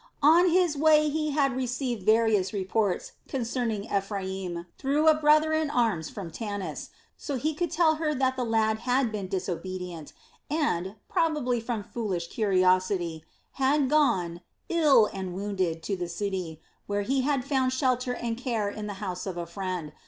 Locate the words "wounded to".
15.35-15.95